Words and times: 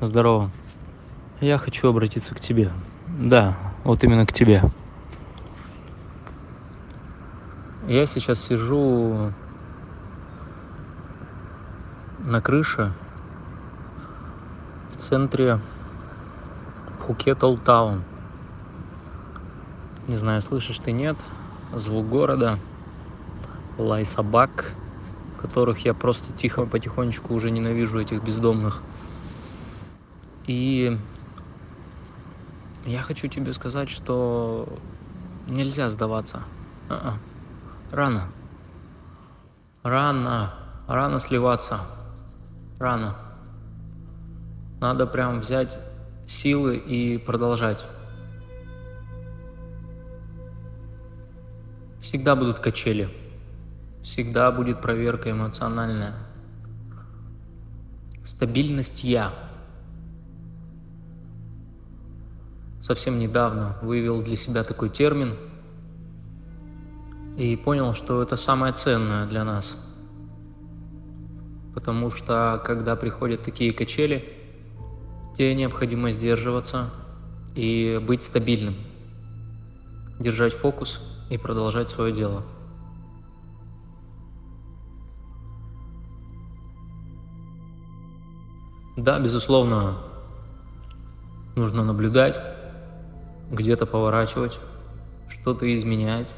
Здорово. 0.00 0.50
Я 1.40 1.56
хочу 1.56 1.88
обратиться 1.88 2.34
к 2.34 2.40
тебе. 2.40 2.70
Да, 3.06 3.56
вот 3.84 4.02
именно 4.02 4.26
к 4.26 4.32
тебе. 4.32 4.62
Я 7.86 8.04
сейчас 8.06 8.40
сижу 8.40 9.32
на 12.18 12.40
крыше 12.40 12.92
в 14.90 14.96
центре 14.96 15.60
Пхукет 16.98 17.44
Олтаун. 17.44 18.02
Не 20.08 20.16
знаю, 20.16 20.40
слышишь 20.40 20.78
ты 20.80 20.92
нет, 20.92 21.16
звук 21.72 22.08
города, 22.08 22.58
лай 23.78 24.04
собак, 24.04 24.72
которых 25.40 25.78
я 25.80 25.94
просто 25.94 26.32
тихо, 26.32 26.66
потихонечку 26.66 27.32
уже 27.32 27.50
ненавижу, 27.50 28.00
этих 28.00 28.22
бездомных. 28.22 28.82
И 30.46 30.98
я 32.84 33.02
хочу 33.02 33.28
тебе 33.28 33.52
сказать, 33.54 33.88
что 33.88 34.68
нельзя 35.46 35.88
сдаваться. 35.90 36.42
А-а. 36.88 37.14
Рано. 37.90 38.28
Рано. 39.82 40.54
Рано 40.86 41.18
сливаться. 41.18 41.80
Рано. 42.78 43.16
Надо 44.80 45.06
прям 45.06 45.40
взять 45.40 45.78
силы 46.26 46.76
и 46.76 47.16
продолжать. 47.16 47.86
Всегда 52.02 52.36
будут 52.36 52.58
качели. 52.58 53.08
Всегда 54.02 54.52
будет 54.52 54.82
проверка 54.82 55.30
эмоциональная. 55.30 56.14
Стабильность 58.24 59.04
я. 59.04 59.32
Совсем 62.84 63.18
недавно 63.18 63.78
выявил 63.80 64.22
для 64.22 64.36
себя 64.36 64.62
такой 64.62 64.90
термин 64.90 65.38
и 67.38 67.56
понял, 67.56 67.94
что 67.94 68.22
это 68.22 68.36
самое 68.36 68.74
ценное 68.74 69.26
для 69.26 69.42
нас. 69.42 69.74
Потому 71.72 72.10
что 72.10 72.62
когда 72.62 72.94
приходят 72.94 73.42
такие 73.42 73.72
качели, 73.72 74.22
тебе 75.34 75.54
необходимо 75.54 76.12
сдерживаться 76.12 76.90
и 77.54 77.98
быть 78.06 78.22
стабильным, 78.22 78.74
держать 80.20 80.52
фокус 80.52 81.00
и 81.30 81.38
продолжать 81.38 81.88
свое 81.88 82.12
дело. 82.12 82.42
Да, 88.98 89.18
безусловно, 89.18 89.96
нужно 91.56 91.82
наблюдать, 91.82 92.53
где-то 93.54 93.86
поворачивать, 93.86 94.58
что-то 95.28 95.72
изменять, 95.74 96.32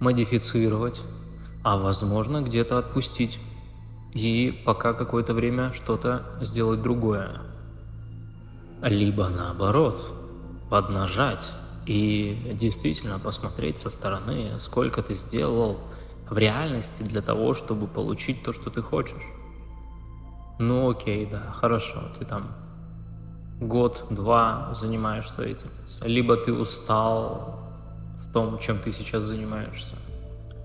модифицировать, 0.00 1.00
а 1.62 1.76
возможно 1.76 2.42
где-то 2.42 2.78
отпустить 2.78 3.38
и 4.14 4.62
пока 4.64 4.92
какое-то 4.92 5.34
время 5.34 5.72
что-то 5.72 6.22
сделать 6.40 6.82
другое. 6.82 7.40
Либо 8.82 9.28
наоборот, 9.28 10.12
поднажать 10.70 11.50
и 11.86 12.56
действительно 12.60 13.18
посмотреть 13.18 13.76
со 13.76 13.90
стороны, 13.90 14.58
сколько 14.58 15.02
ты 15.02 15.14
сделал 15.14 15.78
в 16.28 16.36
реальности 16.36 17.02
для 17.02 17.22
того, 17.22 17.54
чтобы 17.54 17.86
получить 17.86 18.42
то, 18.42 18.52
что 18.52 18.70
ты 18.70 18.82
хочешь. 18.82 19.22
Ну 20.58 20.90
окей, 20.90 21.26
да, 21.26 21.52
хорошо, 21.52 22.02
ты 22.18 22.24
там 22.24 22.54
год-два 23.60 24.74
занимаешься 24.74 25.42
этим. 25.42 25.68
Либо 26.02 26.36
ты 26.36 26.52
устал 26.52 27.60
в 28.18 28.32
том, 28.32 28.58
чем 28.58 28.78
ты 28.78 28.92
сейчас 28.92 29.22
занимаешься. 29.22 29.96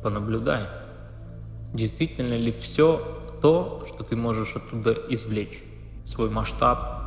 Понаблюдай. 0.03 0.67
Действительно 1.73 2.33
ли 2.33 2.51
все 2.51 3.01
то, 3.41 3.85
что 3.87 4.03
ты 4.03 4.15
можешь 4.15 4.55
оттуда 4.55 4.91
извлечь? 5.09 5.63
Свой 6.05 6.29
масштаб, 6.29 7.01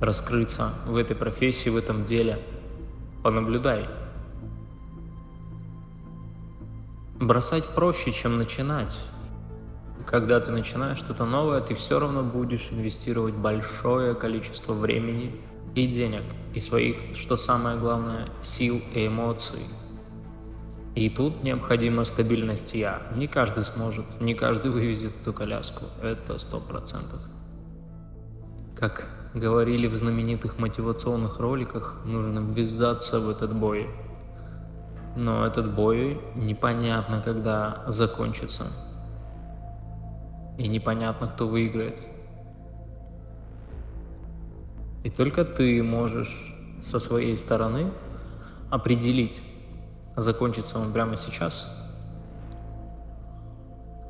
раскрыться 0.00 0.70
в 0.86 0.96
этой 0.96 1.16
профессии, 1.16 1.70
в 1.70 1.76
этом 1.76 2.04
деле. 2.04 2.38
Понаблюдай. 3.22 3.86
Бросать 7.18 7.64
проще, 7.74 8.12
чем 8.12 8.36
начинать 8.36 8.94
когда 10.06 10.40
ты 10.40 10.50
начинаешь 10.50 10.98
что-то 10.98 11.24
новое, 11.24 11.60
ты 11.60 11.74
все 11.74 11.98
равно 11.98 12.22
будешь 12.22 12.70
инвестировать 12.70 13.34
большое 13.34 14.14
количество 14.14 14.72
времени 14.72 15.40
и 15.74 15.86
денег, 15.86 16.22
и 16.54 16.60
своих, 16.60 16.96
что 17.16 17.36
самое 17.36 17.78
главное, 17.78 18.28
сил 18.42 18.80
и 18.94 19.06
эмоций. 19.06 19.60
И 20.94 21.10
тут 21.10 21.42
необходима 21.42 22.04
стабильность 22.04 22.74
я. 22.74 23.02
Не 23.16 23.26
каждый 23.26 23.64
сможет, 23.64 24.04
не 24.20 24.34
каждый 24.34 24.70
вывезет 24.70 25.12
эту 25.20 25.32
коляску. 25.32 25.86
Это 26.00 26.38
сто 26.38 26.60
процентов. 26.60 27.20
Как 28.78 29.08
говорили 29.34 29.88
в 29.88 29.96
знаменитых 29.96 30.58
мотивационных 30.58 31.40
роликах, 31.40 31.96
нужно 32.04 32.38
ввязаться 32.38 33.18
в 33.18 33.28
этот 33.28 33.52
бой. 33.54 33.88
Но 35.16 35.44
этот 35.44 35.74
бой 35.74 36.20
непонятно, 36.36 37.20
когда 37.24 37.84
закончится 37.88 38.66
и 40.58 40.68
непонятно, 40.68 41.26
кто 41.26 41.48
выиграет. 41.48 41.98
И 45.02 45.10
только 45.10 45.44
ты 45.44 45.82
можешь 45.82 46.54
со 46.82 46.98
своей 46.98 47.36
стороны 47.36 47.90
определить, 48.70 49.42
закончится 50.16 50.78
он 50.78 50.92
прямо 50.92 51.16
сейчас, 51.16 51.70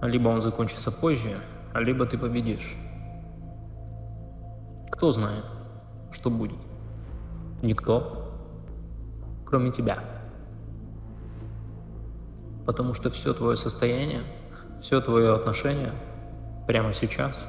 либо 0.03 0.29
он 0.29 0.43
закончится 0.43 0.93
позже, 0.93 1.41
либо 1.75 2.07
ты 2.07 2.19
победишь. 2.19 2.77
Кто 4.93 5.11
знает, 5.13 5.45
что 6.13 6.31
будет? 6.31 6.59
Никто, 7.63 8.31
кроме 9.47 9.73
тебя. 9.73 9.99
Потому 12.67 12.95
что 12.95 13.11
все 13.11 13.35
твое 13.35 13.57
состояние, 13.57 14.23
все 14.81 15.01
твое 15.01 15.35
отношение– 15.35 15.93
прямо 16.67 16.93
сейчас, 16.95 17.45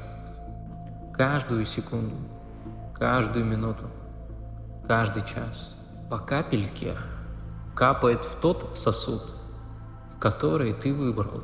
каждую 1.14 1.66
секунду, 1.66 2.16
каждую 2.94 3.44
минуту, 3.44 3.84
каждый 4.86 5.24
час 5.24 5.74
по 6.10 6.18
капельке 6.18 6.96
капает 7.74 8.24
в 8.24 8.40
тот 8.40 8.76
сосуд, 8.76 9.22
в 10.14 10.18
который 10.18 10.72
ты 10.72 10.94
выбрал. 10.94 11.42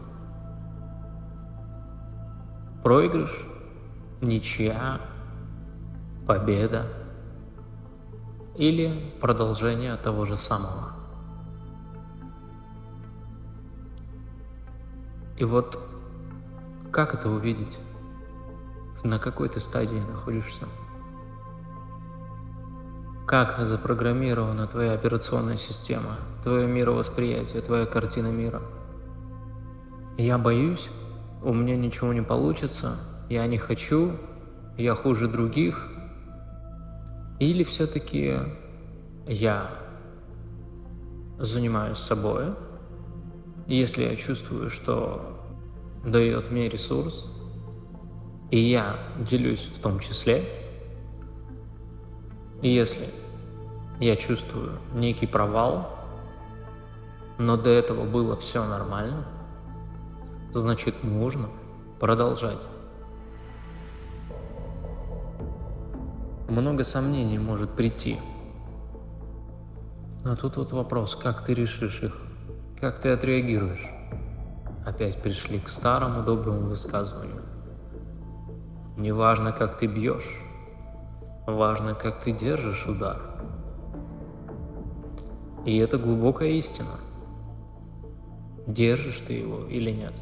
Проигрыш, 2.83 3.47
ничья, 4.21 5.01
победа 6.27 6.87
или 8.57 9.13
продолжение 9.21 9.97
того 9.97 10.25
же 10.25 10.37
самого. 10.37 10.93
И 15.39 15.45
вот 15.45 15.92
как 16.93 17.15
это 17.15 17.31
увидеть? 17.31 17.79
На 19.03 19.19
какой 19.19 19.49
ты 19.49 19.61
стадии 19.61 19.99
находишься? 19.99 20.67
Как 23.27 23.59
запрограммирована 23.65 24.67
твоя 24.67 24.93
операционная 24.93 25.57
система, 25.57 26.19
твое 26.43 26.67
мировосприятие, 26.67 27.63
твоя 27.63 27.87
картина 27.87 28.27
мира? 28.27 28.61
Я 30.19 30.37
боюсь, 30.37 30.91
у 31.43 31.55
меня 31.55 31.77
ничего 31.77 32.13
не 32.13 32.21
получится, 32.21 32.97
я 33.31 33.47
не 33.47 33.57
хочу, 33.57 34.13
я 34.77 34.95
хуже 34.95 35.29
других. 35.29 35.89
Или 37.41 37.65
все-таки 37.65 38.37
я 39.27 39.71
занимаюсь 41.39 41.99
собой, 41.99 42.55
если 43.67 44.05
я 44.05 44.15
чувствую, 44.15 44.69
что 44.69 45.32
дает 46.05 46.51
мне 46.51 46.69
ресурс, 46.69 47.27
и 48.51 48.59
я 48.59 48.99
делюсь 49.19 49.65
в 49.65 49.81
том 49.81 50.01
числе. 50.01 50.45
И 52.61 52.69
если 52.69 53.09
я 54.01 54.17
чувствую 54.17 54.79
некий 54.95 55.27
провал, 55.27 55.91
но 57.39 57.57
до 57.57 57.71
этого 57.71 58.05
было 58.05 58.37
все 58.37 58.65
нормально, 58.65 59.27
значит 60.53 61.03
нужно 61.03 61.49
продолжать. 61.99 62.61
Много 66.49 66.85
сомнений 66.85 67.39
может 67.39 67.71
прийти. 67.71 68.19
Но 70.25 70.37
тут 70.37 70.57
вот 70.57 70.73
вопрос, 70.73 71.17
как 71.17 71.43
ты 71.45 71.55
решишь 71.55 72.03
их, 72.03 72.17
как 72.81 73.01
ты 73.01 73.09
отреагируешь 73.09 74.02
опять 74.87 75.23
пришли 75.23 75.59
к 75.59 75.69
старому 75.69 76.23
доброму 76.23 76.69
высказыванию. 76.69 77.43
Неважно, 78.97 79.53
как 79.53 79.79
ты 79.79 79.87
бьешь, 79.87 80.43
Важно, 81.47 81.95
как 81.95 82.21
ты 82.23 82.31
держишь 82.31 82.87
удар. 82.87 83.21
И 85.65 85.77
это 85.77 85.99
глубокая 85.99 86.51
истина. 86.51 87.01
Держишь 88.69 89.19
ты 89.27 89.33
его 89.33 89.67
или 89.67 89.91
нет. 89.91 90.13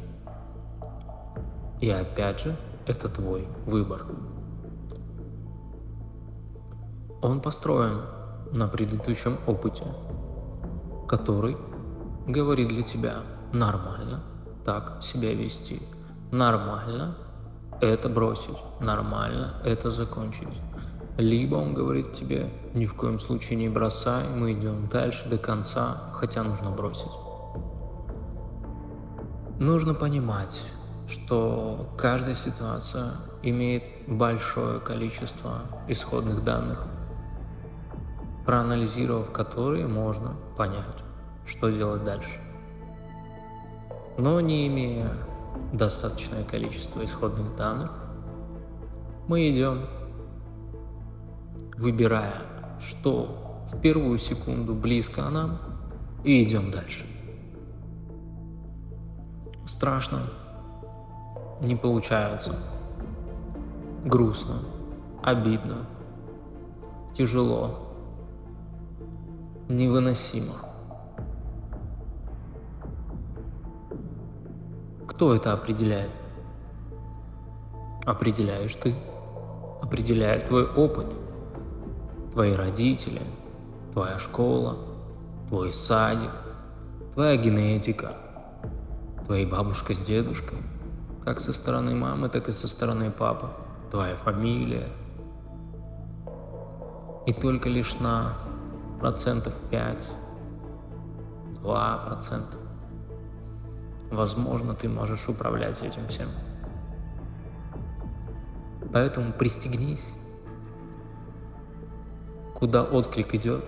И 1.79 1.89
опять 1.91 2.39
же, 2.39 2.55
это 2.87 3.07
твой 3.07 3.47
выбор. 3.67 4.03
Он 7.21 7.39
построен 7.39 8.01
на 8.51 8.67
предыдущем 8.67 9.37
опыте, 9.45 9.85
который 11.07 11.55
говорит 12.25 12.69
для 12.69 12.81
тебя 12.81 13.17
нормально 13.53 14.23
так 14.65 15.01
себя 15.01 15.33
вести, 15.33 15.81
нормально 16.31 17.15
это 17.81 18.09
бросить, 18.09 18.57
нормально 18.79 19.55
это 19.65 19.89
закончить. 19.89 20.47
Либо 21.17 21.55
он 21.55 21.73
говорит 21.73 22.13
тебе, 22.13 22.49
ни 22.73 22.85
в 22.85 22.95
коем 22.95 23.19
случае 23.19 23.57
не 23.57 23.69
бросай, 23.69 24.27
мы 24.29 24.53
идем 24.53 24.87
дальше 24.87 25.27
до 25.27 25.37
конца, 25.37 26.09
хотя 26.13 26.43
нужно 26.43 26.71
бросить. 26.71 27.11
Нужно 29.59 29.93
понимать, 29.93 30.61
что 31.07 31.89
каждая 31.97 32.35
ситуация 32.35 33.15
имеет 33.43 33.83
большое 34.07 34.79
количество 34.79 35.61
исходных 35.87 36.43
данных, 36.43 36.87
проанализировав 38.45 39.31
которые 39.31 39.87
можно 39.87 40.35
понять, 40.57 41.03
что 41.45 41.69
делать 41.69 42.03
дальше. 42.03 42.39
Но 44.17 44.39
не 44.41 44.67
имея 44.67 45.13
достаточное 45.73 46.43
количество 46.43 47.03
исходных 47.03 47.55
данных, 47.55 47.91
мы 49.27 49.49
идем, 49.49 49.85
выбирая, 51.77 52.41
что 52.79 53.63
в 53.71 53.79
первую 53.79 54.17
секунду 54.17 54.73
близко 54.73 55.21
нам, 55.29 55.59
и 56.23 56.43
идем 56.43 56.71
дальше. 56.71 57.05
Страшно, 59.65 60.19
не 61.61 61.75
получается, 61.75 62.55
грустно, 64.05 64.59
обидно, 65.23 65.85
тяжело, 67.15 67.79
невыносимо. 69.69 70.70
Кто 75.21 75.35
это 75.35 75.53
определяет? 75.53 76.09
Определяешь 78.07 78.73
ты. 78.73 78.95
Определяет 79.79 80.47
твой 80.47 80.67
опыт, 80.67 81.13
твои 82.31 82.53
родители, 82.53 83.21
твоя 83.93 84.17
школа, 84.17 84.79
твой 85.47 85.73
садик, 85.73 86.31
твоя 87.13 87.37
генетика, 87.37 88.15
твои 89.27 89.45
бабушка 89.45 89.93
с 89.93 89.99
дедушкой, 89.99 90.57
как 91.23 91.39
со 91.39 91.53
стороны 91.53 91.93
мамы, 91.93 92.27
так 92.27 92.49
и 92.49 92.51
со 92.51 92.67
стороны 92.67 93.11
папы, 93.11 93.49
твоя 93.91 94.15
фамилия. 94.15 94.89
И 97.27 97.33
только 97.33 97.69
лишь 97.69 97.93
на 97.99 98.33
процентов 98.99 99.53
5, 99.69 100.09
2 101.61 101.97
процента. 102.07 102.57
Возможно, 104.11 104.75
ты 104.75 104.89
можешь 104.89 105.29
управлять 105.29 105.81
этим 105.81 106.05
всем. 106.07 106.27
Поэтому 108.91 109.31
пристегнись. 109.31 110.13
Куда 112.53 112.83
отклик 112.83 113.33
идет, 113.33 113.65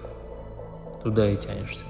туда 1.01 1.29
и 1.29 1.37
тянешься. 1.37 1.85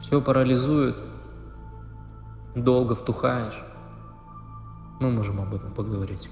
Все 0.00 0.22
парализует, 0.22 0.96
долго 2.54 2.94
втухаешь. 2.94 3.60
Мы 5.00 5.10
можем 5.10 5.40
об 5.40 5.52
этом 5.52 5.74
поговорить. 5.74 6.30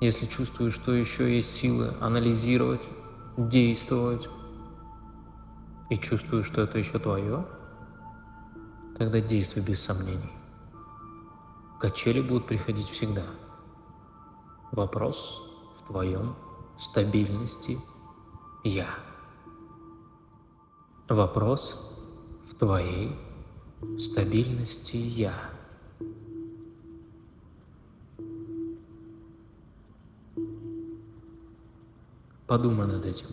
Если 0.00 0.26
чувствуешь, 0.26 0.74
что 0.74 0.92
еще 0.92 1.36
есть 1.36 1.50
силы 1.50 1.90
анализировать, 2.00 2.88
действовать, 3.36 4.28
и 5.90 5.96
чувствуешь, 5.96 6.46
что 6.46 6.62
это 6.62 6.78
еще 6.78 6.98
твое, 6.98 7.46
тогда 8.96 9.20
действуй 9.20 9.62
без 9.62 9.82
сомнений. 9.82 10.32
Качели 11.80 12.20
будут 12.20 12.46
приходить 12.46 12.88
всегда. 12.88 13.26
Вопрос 14.72 15.42
в 15.78 15.86
твоем 15.86 16.34
стабильности 16.78 17.78
«я». 18.64 18.88
Вопрос 21.08 21.92
в 22.50 22.54
твоей 22.56 23.14
стабильности 23.98 24.96
«я». 24.96 25.53
Подумай 32.46 32.86
над 32.86 33.06
этим. 33.06 33.26